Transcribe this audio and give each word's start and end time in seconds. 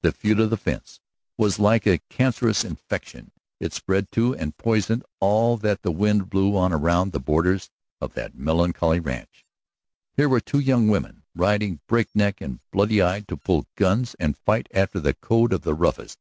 The 0.00 0.10
feud 0.10 0.40
of 0.40 0.48
the 0.48 0.56
fence 0.56 1.00
was 1.36 1.58
like 1.58 1.86
a 1.86 1.98
cancerous 2.08 2.64
infection. 2.64 3.30
It 3.60 3.74
spread 3.74 4.10
to 4.12 4.34
and 4.34 4.56
poisoned 4.56 5.04
all 5.20 5.58
that 5.58 5.82
the 5.82 5.92
wind 5.92 6.30
blew 6.30 6.56
on 6.56 6.72
around 6.72 7.12
the 7.12 7.20
borders 7.20 7.68
of 8.00 8.14
that 8.14 8.34
melancholy 8.34 9.00
ranch. 9.00 9.44
Here 10.14 10.30
were 10.30 10.40
these 10.40 10.64
two 10.64 10.86
women 10.90 11.24
riding 11.34 11.80
break 11.88 12.08
neck 12.16 12.40
and 12.40 12.60
bloody 12.70 13.02
eyed 13.02 13.28
to 13.28 13.36
pull 13.36 13.66
guns 13.76 14.16
and 14.18 14.34
fight 14.38 14.66
after 14.72 14.98
the 14.98 15.12
code 15.12 15.52
of 15.52 15.60
the 15.60 15.74
roughest. 15.74 16.20